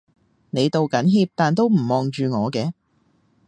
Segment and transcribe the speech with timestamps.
[0.49, 2.73] 你道緊歉但都唔望住我嘅